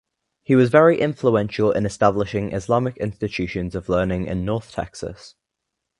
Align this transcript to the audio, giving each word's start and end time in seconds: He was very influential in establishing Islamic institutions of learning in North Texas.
He 0.41 0.55
was 0.55 0.71
very 0.71 0.99
influential 0.99 1.71
in 1.71 1.85
establishing 1.85 2.53
Islamic 2.53 2.97
institutions 2.97 3.75
of 3.75 3.87
learning 3.87 4.25
in 4.25 4.43
North 4.43 4.71
Texas. 4.71 5.35